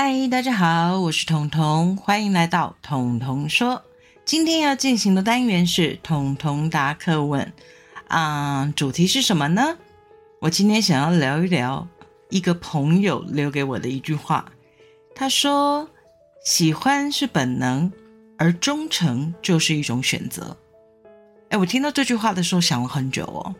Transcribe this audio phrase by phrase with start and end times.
[0.00, 3.82] 嗨，大家好，我是彤彤，欢迎来到彤彤说。
[4.24, 7.52] 今天要进行的单元是彤彤答课问，
[8.06, 9.76] 啊，主题是什么呢？
[10.38, 11.88] 我今天想要聊一聊
[12.30, 14.52] 一个朋友留给我的一句话。
[15.16, 15.90] 他说
[16.46, 17.90] ：“喜欢是本能，
[18.36, 20.56] 而忠诚就是一种选择。”
[21.50, 23.52] 哎，我听到这句话的时候想了很久哦。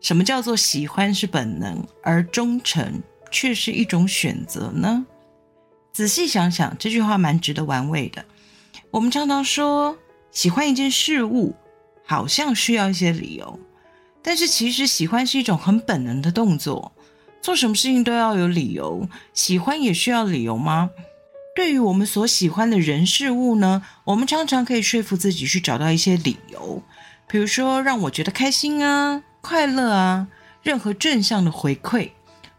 [0.00, 5.04] 什么叫做喜欢是本能，而忠诚却是一种选择呢？
[5.92, 8.24] 仔细想想，这句话蛮值得玩味的。
[8.90, 9.96] 我们常常说
[10.30, 11.54] 喜欢一件事物，
[12.06, 13.58] 好像需要一些理由，
[14.22, 16.92] 但是其实喜欢是一种很本能的动作。
[17.42, 20.90] 做什么事情都要有理由，喜欢也需要理由吗？
[21.56, 26.82] 对于我们所喜欢的人事物呢，我们常常可以说服自己去找到一些理由，
[27.26, 30.28] 比如说让我觉得开心啊、快乐啊，
[30.62, 32.10] 任何正向的回馈，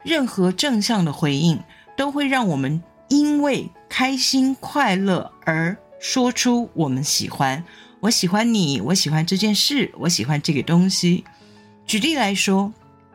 [0.04, 1.60] 任何正向的回应，
[1.96, 2.82] 都会让我们。
[3.12, 7.62] 因为开心快乐而说出我们喜欢，
[8.00, 11.26] 我喜欢你，我喜欢这件事，我喜欢这个东西。
[11.86, 12.72] 举例来说，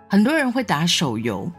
[0.06, 1.50] 很多人会打手游，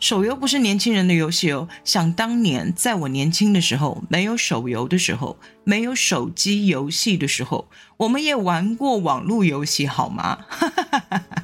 [0.00, 1.68] 手游不是年轻人的游戏哦。
[1.84, 7.68] 想当年，在我年轻的时候，没有手游的时候，没有手机游戏的时候，
[7.98, 10.38] 我们也玩过网络游戏，好吗？
[10.48, 10.66] 哈
[11.10, 11.41] 哈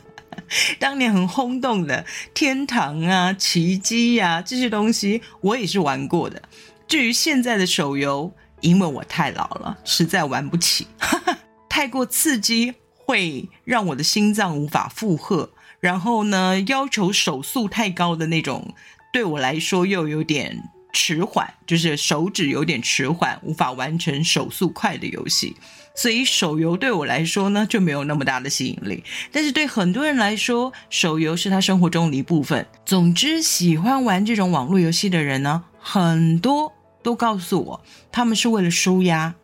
[0.78, 2.04] 当年很轰动的
[2.34, 6.42] 天堂啊、奇迹啊这些东西，我也是玩过的。
[6.86, 10.86] 至于现在的手游，因为我太老了，实在玩不起，
[11.68, 15.50] 太过刺激会让我的心脏无法负荷。
[15.80, 18.74] 然后呢，要求手速太高的那种，
[19.12, 20.60] 对我来说又有点
[20.92, 25.56] 迟缓，就是手指有点迟缓，无法完成手速快的游戏。
[25.94, 32.64] 所以手游对我来说呢就没有那么大的吸引力，但是对很多人来说，手游是他生活中的一部分。
[32.86, 36.72] 总之，喜欢玩这种网络游戏的人呢，很多
[37.02, 39.34] 都告诉我，他们是为了舒压。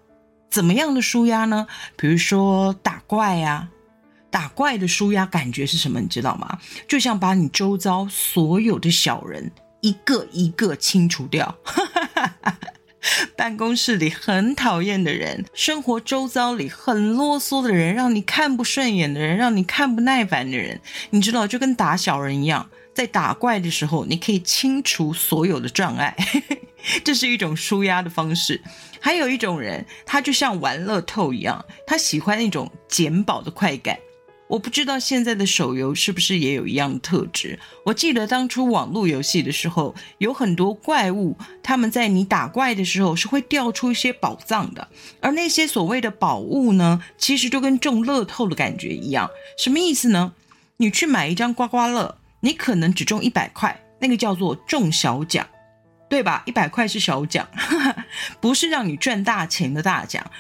[0.49, 1.67] 怎么样的舒压呢？
[1.97, 3.69] 比如说打怪呀，
[4.31, 6.01] 打怪的舒压感觉是什么？
[6.01, 6.61] 你知道吗？
[6.87, 9.51] 就像把你周遭所有的小人
[9.85, 11.59] 一个一个清除掉。
[13.37, 20.81] 办公室里很讨厌的人，生活周遭里很啰嗦的人，让你看不顺眼的人，让你看不耐烦的人，
[21.11, 26.17] 你知道，就跟打小人一样，在打怪的时候，你可以清除所有的障碍，
[27.05, 28.63] 这是一种舒压的方式。
[29.01, 33.99] 还有一种人，他就像玩乐透一样，他喜欢那种捡宝的快感。
[34.47, 37.59] 我不知道现在的手游是不是也有一样特质。
[37.85, 44.87] 我记得当初网络游戏的时候，有很多怪物，他们在你打怪的时候是会掉出一些宝藏的。
[45.21, 49.31] 而那些所谓的宝物呢，其实就跟中乐透的感觉一样。
[49.57, 50.35] 什么意思呢？
[50.77, 55.49] 你去买一张刮刮乐，你可能只中一百块，那个叫做中小奖，
[56.11, 56.43] 对吧？
[56.47, 57.49] 一百块是小奖，
[58.43, 60.31] 不是让你赚大钱的大奖。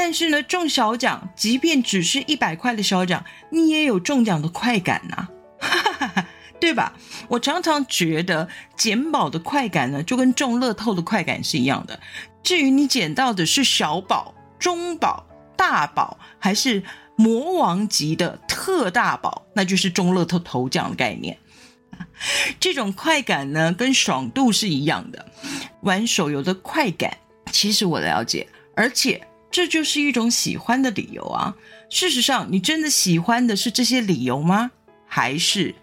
[0.00, 5.26] 但是呢，中小奖，即便只是一百块的小奖，你也有中奖的快感呐，
[6.60, 6.92] 对吧？
[7.26, 11.98] 我常常觉得捡宝的快感呢，就跟中乐透的快感是一样的。
[12.44, 15.26] 至于你捡到的是小宝、中宝、
[15.56, 16.80] 大宝，还是
[17.16, 21.36] 魔王级的特大宝，那就是中乐透头奖的概念。
[22.60, 25.26] 这种快感呢，跟爽度是一样的。
[25.82, 27.18] 玩手游的快感，
[27.50, 29.20] 其实我了解，而且。
[29.50, 31.56] 这就是一种喜欢的理由啊！
[31.90, 34.70] 事实上，你真的喜欢的是这些理由吗？
[35.06, 35.74] 还是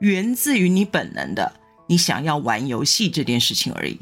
[0.00, 1.52] 源自于你本能的
[1.86, 3.96] 你想要玩游戏这件事情而已？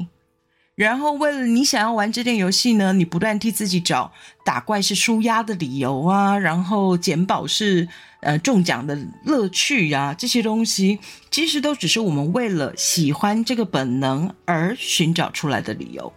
[0.73, 4.11] 然后，为了你想要玩这件游戏呢，你不断替自己找
[4.43, 7.87] 打怪是舒压的理由啊，然后捡宝是
[8.21, 10.97] 呃中奖的乐趣呀，这些东西
[11.29, 16.11] 其实都只是我们为了喜欢这个本能而寻找出来的理由。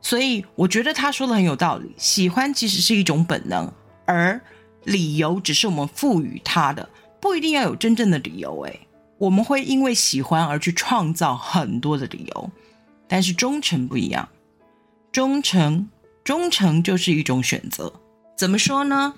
[0.00, 3.72] 所以我觉得他说的很有道理，喜欢其实是一种本能，
[4.06, 4.40] 而
[4.84, 6.88] 理由只是我们赋予它的，
[7.20, 8.60] 不一定要有真正的理由。
[8.62, 8.86] 诶，
[9.18, 12.50] 我们会因为喜欢而去创造很多的理由，
[13.06, 14.28] 但是忠诚不一样，
[15.10, 15.88] 忠诚，
[16.22, 17.92] 忠诚就是一种选择。
[18.36, 19.14] 怎么说呢？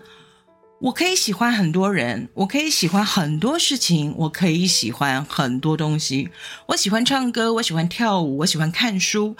[0.80, 6.30] 我可以喜欢很多人，我可以喜欢很多事情，我可以喜欢很多东西。
[6.68, 9.36] 我喜欢唱歌，我喜欢跳舞，我喜欢看书。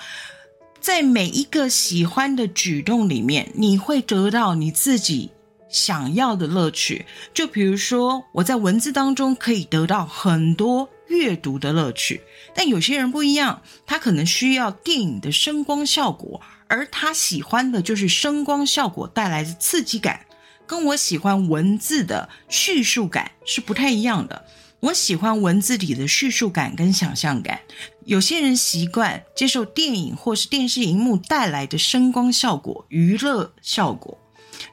[0.81, 5.31] 在每一个喜欢的举动里面，你会得到你自己
[5.69, 7.05] 想要的乐趣。
[7.35, 12.23] 就比如说，我在文字当中可以得到很多阅读的乐趣，
[12.55, 20.25] 但有些人不一样，他可能需要电影的声光效果，而他喜欢的就是声光效果带来的刺激感，
[20.67, 24.47] 跟我喜欢文字的叙述感是不太一样的。
[24.81, 27.61] 我喜欢文字里的叙述感跟想象感。
[28.07, 34.19] 有些人习惯接受电影或是电视荧幕带来的声光效果、娱乐效果，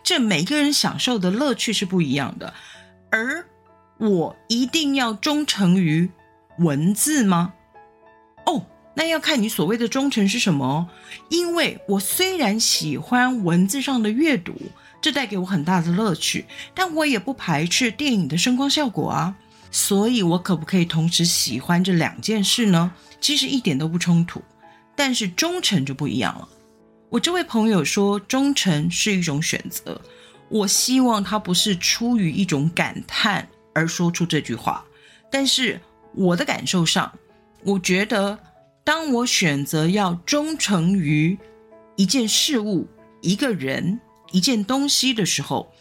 [0.04, 2.54] 这每个人享受的乐趣是不一样的。
[3.12, 3.46] 而
[3.98, 6.10] 我一定要忠诚于
[6.60, 7.54] 文字吗？
[8.46, 8.66] 哦，
[8.96, 10.90] 那要看你所谓的忠诚是什么。
[11.28, 14.54] 因为我虽然喜欢文字上的阅读，
[15.02, 19.36] 这带给我很大的乐趣，但我也不排斥电影的声光效果啊。
[19.72, 22.94] 所以，我可不可以同时喜欢这两件事呢？
[23.20, 24.42] 其实一点都不冲突。
[24.96, 26.50] 但是忠诚就不一样了。
[27.10, 30.02] 我这位朋友说，忠诚是一种选择。
[30.50, 34.84] 我希望他不是出于一种感叹而说出这句话。
[35.30, 35.80] 但是
[36.16, 37.14] 我的感受上，
[37.64, 38.40] 我觉得，
[38.84, 41.38] 当我选择要忠诚于
[41.96, 42.88] 一件事物、
[43.22, 44.00] 一个人、
[44.32, 45.72] 一件东西的时候，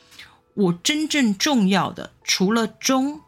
[0.55, 3.21] 我真正重要的，除了忠。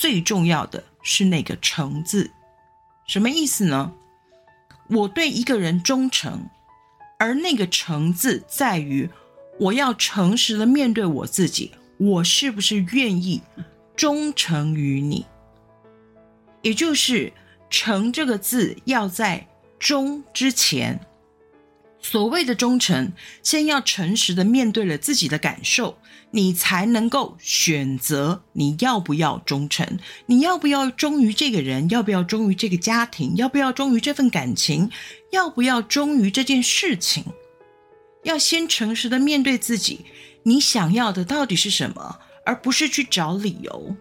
[0.00, 2.30] 最重要的是那个“诚”字，
[3.06, 3.92] 什么意思呢？
[4.88, 6.48] 我对一个人忠诚，
[7.18, 9.10] 而那个“诚”字在于
[9.58, 13.42] 我要诚实的面对我自己，我是不是愿意
[13.94, 15.26] 忠诚于你？
[16.62, 17.34] 也就是
[17.68, 19.46] “诚”这个字要在
[19.78, 20.98] “忠”之前。
[22.02, 23.12] 所谓的忠诚，
[23.42, 25.98] 先要诚实的面对了自己的感受，
[26.30, 34.90] 你才能够选择你要不要忠诚，你要不要忠于这个人，要不要忠于这个家庭，要不要忠于这份感情，
[35.30, 37.24] 要不要忠于这件事情。
[38.24, 40.00] 要先诚实的面对自己，
[40.42, 43.96] 你想要的到底是什么，而不是去找理由。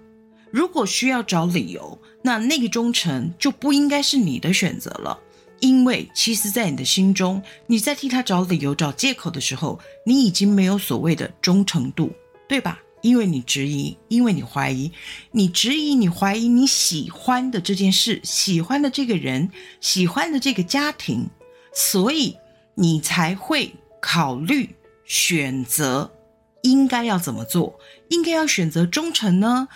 [0.52, 5.20] 如果需要找理由，那那个忠诚就不应该是你的选择了。
[5.62, 12.12] 因为其实，在你的心中，你在替他找理由、找借口的时候，你已经没有所谓的忠诚度，
[12.48, 12.80] 对吧？
[13.02, 14.92] 因为你质疑，因为你怀疑，
[15.32, 21.30] 你质疑、你怀疑你喜欢的这件事、喜欢的这个人、喜欢的这个家庭，
[21.74, 22.38] 所以
[22.76, 26.12] 你才会考虑选择
[26.64, 27.80] 应该要怎么做，
[28.10, 29.70] 应该要选择忠诚呢？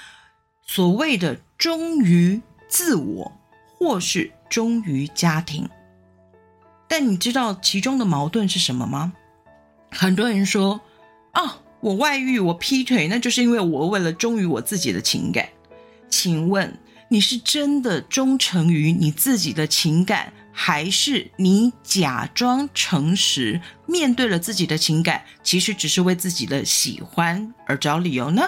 [0.67, 3.31] 所谓的忠于自我，
[3.77, 4.31] 或是。
[4.49, 5.67] 忠于家庭，
[6.87, 9.13] 但你知道其中的矛盾是什么吗？
[9.89, 10.79] 很多人说
[11.33, 15.49] ：“啊，我外遇，我劈腿，那就是因为我为了忠于我自己的情感。”
[16.07, 16.77] 请问
[17.09, 28.43] 你是真的忠诚于你自己的情感，还是你假装诚实面对了自己的情感，其实只是为自己的喜欢而找理由呢？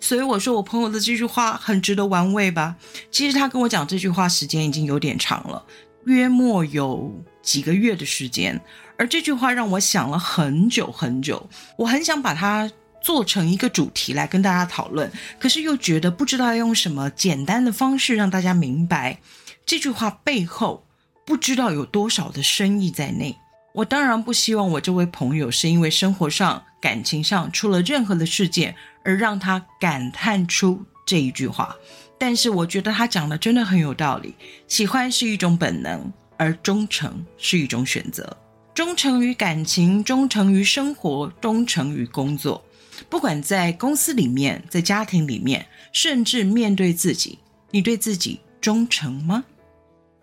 [0.00, 2.74] 所以我说，我朋友的这句话很值得玩味吧？
[3.10, 5.62] 其实他跟我讲这句话时间已经有点长了，
[6.06, 7.12] 约莫有
[7.42, 8.60] 几个月的时间。
[8.96, 12.70] 而这句话让我想了很久很久，我很想把它
[13.02, 19.20] 做成一个主题来跟大家讨论，可是又觉得不知道要用什么简单的方式让大家明白
[19.64, 20.84] 这句话背后
[21.24, 23.36] 不知道有多少的深意在内。
[23.72, 28.74] 我当然不希望我这位朋友是因为生活上、感情上出了任何的事件。
[29.02, 31.74] 而让他感叹出这一句话，
[32.18, 34.34] 但是我觉得他讲的真的很有道理。
[34.68, 38.36] 喜欢是一种本能，而忠诚是一种选择。
[38.74, 42.62] 忠诚于感情，忠诚于生活，忠诚于工作。
[43.08, 47.38] 不管在公司里面，在家庭里面，甚至面对自己，
[47.70, 49.44] 你对自己忠诚吗？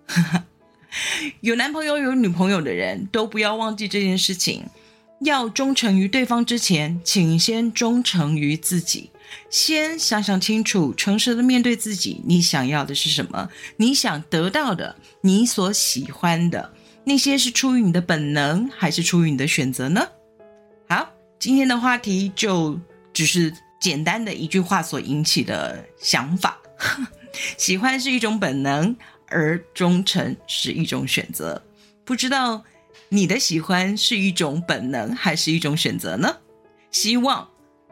[1.41, 4.65] 有男朋友有女朋友的人都不要忘记这件事情。
[5.21, 9.09] 要忠诚于对方之前，请先忠诚于自己。
[9.49, 13.49] 先想想清楚，诚实的面对自己，你想要的是什么？
[13.77, 16.71] 你想得到的，你所喜欢的
[17.03, 20.07] 那些，是出于你的本能，还是出于你的选择呢？
[20.87, 21.09] 好，
[21.39, 22.79] 今天的话题就
[23.11, 26.57] 只是简单的一句话所引起的想法。
[27.57, 28.95] 喜欢是一种本能，
[29.27, 31.61] 而忠诚是一种选择。
[32.05, 32.63] 不知道。
[33.09, 36.37] 你的喜欢是一种本能还是一种选择呢？
[36.91, 37.47] 希望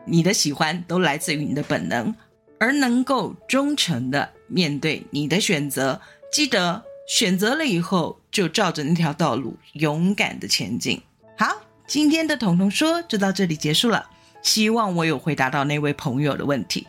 [0.05, 2.13] 你的喜欢都来自于你的本能，
[2.59, 6.01] 而能够忠诚的面对你的选择。
[6.31, 11.01] 记得选择了以后，就照着那条道路勇敢的前进。
[11.37, 14.09] 好，今天的彤彤说就到这里结束了。
[14.41, 16.85] 希望我有回答到那位朋友的问题。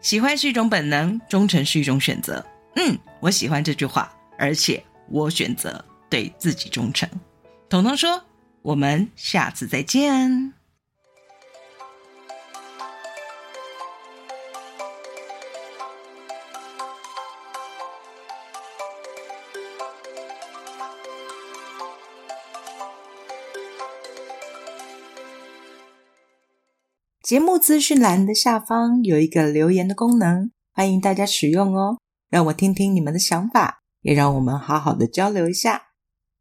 [0.00, 2.44] 喜欢是一种本能，忠诚是一种选择。
[2.74, 7.08] 嗯，我喜欢这句话，而且我选择对自己忠诚。
[7.72, 8.24] 彤彤说
[8.60, 10.52] ：“我们下次再见。”
[27.22, 31.96] 节目资讯栏的下方有一个留言的功能，欢迎大家使用哦，
[32.28, 35.91] 让我听听你们的想法，也让我们好好的交流一下。